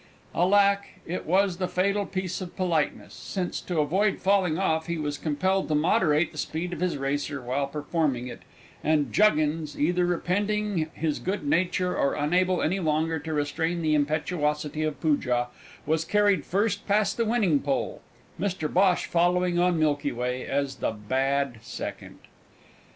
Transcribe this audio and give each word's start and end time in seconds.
Alack! 0.33 0.85
it 1.05 1.27
was 1.27 1.57
the 1.57 1.67
fatal 1.67 2.07
piece 2.07 2.41
of 2.41 2.55
politeness; 2.55 3.13
since, 3.13 3.61
to 3.61 3.79
avoid 3.81 4.17
falling 4.17 4.57
off, 4.57 4.87
he 4.87 4.97
was 4.97 5.15
compelled 5.19 5.67
to 5.67 5.75
moderate 5.75 6.31
the 6.31 6.39
speed 6.39 6.73
of 6.73 6.79
his 6.79 6.97
racer 6.97 7.39
while 7.39 7.67
performing 7.67 8.25
it, 8.25 8.41
and 8.83 9.13
Juggins, 9.13 9.79
either 9.79 10.03
repenting 10.07 10.89
his 10.95 11.19
good 11.19 11.45
nature, 11.45 11.95
or 11.95 12.15
unable 12.15 12.63
any 12.63 12.79
longer 12.79 13.19
to 13.19 13.31
restrain 13.31 13.83
the 13.83 13.93
impetuosity 13.93 14.81
of 14.81 14.99
Poojah, 14.99 15.49
was 15.85 16.03
carried 16.03 16.45
first 16.45 16.87
past 16.87 17.17
the 17.17 17.25
winning 17.25 17.59
pole, 17.59 18.01
Mr 18.39 18.67
Bhosh 18.67 19.05
following 19.05 19.59
on 19.59 19.77
Milky 19.77 20.11
Way 20.11 20.47
as 20.47 20.77
the 20.77 20.89
bad 20.89 21.59
second! 21.61 22.17